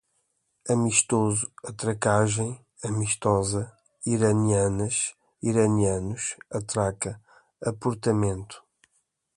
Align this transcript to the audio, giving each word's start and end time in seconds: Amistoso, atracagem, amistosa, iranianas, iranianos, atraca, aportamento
Amistoso, 0.73 1.47
atracagem, 1.69 2.51
amistosa, 2.87 3.61
iranianas, 4.13 4.97
iranianos, 5.49 6.35
atraca, 6.57 7.21
aportamento 7.63 8.63